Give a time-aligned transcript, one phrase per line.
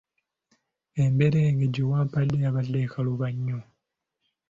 [1.03, 3.59] Emberenge gye wampadde yabadde ekaluba nnyo.